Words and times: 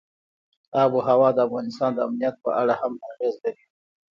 آب 0.81 0.91
وهوا 0.97 1.29
د 1.33 1.37
افغانستان 1.47 1.91
د 1.93 1.99
امنیت 2.07 2.35
په 2.45 2.49
اړه 2.61 2.73
هم 2.81 2.93
اغېز 3.11 3.35
لري. 3.43 3.63